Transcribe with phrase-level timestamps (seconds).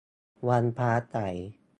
[0.47, 1.15] วันฟ้าใส